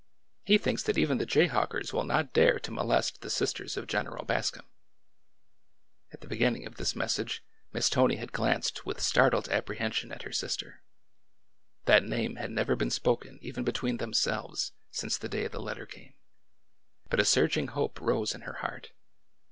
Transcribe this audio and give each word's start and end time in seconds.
He 0.43 0.57
thinks 0.57 0.81
that 0.81 0.97
even 0.97 1.19
the 1.19 1.27
jayhawkers 1.27 1.93
will 1.93 2.03
not 2.05 2.33
dare 2.33 2.57
to 2.57 2.71
mo 2.71 2.83
lest 2.83 3.21
the 3.21 3.29
sisters 3.29 3.77
of 3.77 3.85
General 3.85 4.25
Bascom." 4.25 4.65
At 6.11 6.21
the 6.21 6.27
beginning 6.27 6.65
of 6.65 6.77
this 6.77 6.95
message 6.95 7.43
Miss 7.71 7.87
Tony 7.87 8.15
had 8.15 8.31
glanced 8.31 8.83
with 8.83 8.99
startled 8.99 9.47
apprehension 9.49 10.11
at 10.11 10.23
her 10.23 10.31
sister. 10.31 10.81
That 11.85 12.01
name 12.03 12.37
had 12.37 12.49
never 12.49 12.75
been 12.75 12.89
spoken 12.89 13.37
even 13.43 13.63
between 13.63 13.97
themselves 13.97 14.71
since 14.89 15.19
the 15.19 15.29
day 15.29 15.47
the 15.47 15.61
letter 15.61 15.85
came. 15.85 16.15
But 17.11 17.19
a 17.19 17.23
surging 17.23 17.67
hope 17.67 18.01
rose 18.01 18.33
in 18.33 18.41
her 18.41 18.53
heart. 18.53 18.93